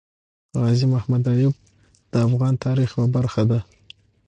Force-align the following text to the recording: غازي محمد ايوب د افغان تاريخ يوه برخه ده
غازي 0.61 0.85
محمد 0.93 1.23
ايوب 1.33 1.55
د 2.11 2.13
افغان 2.27 2.53
تاريخ 2.65 2.89
يوه 2.97 3.07
برخه 3.15 3.43
ده 3.49 3.59